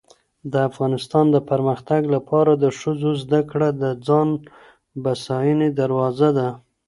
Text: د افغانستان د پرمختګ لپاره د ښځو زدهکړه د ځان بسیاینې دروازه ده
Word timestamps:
د 0.51 0.53
افغانستان 0.69 1.25
د 1.31 1.37
پرمختګ 1.49 2.01
لپاره 2.15 2.51
د 2.63 2.65
ښځو 2.79 3.11
زدهکړه 3.23 3.69
د 3.81 3.83
ځان 4.07 4.29
بسیاینې 5.03 5.69
دروازه 5.79 6.29
ده 6.37 6.47